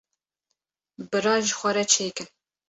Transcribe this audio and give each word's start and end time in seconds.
bira 1.09 1.33
ji 1.43 1.53
xwe 1.59 1.69
re 1.75 1.83
çê 1.93 2.07
kin. 2.15 2.29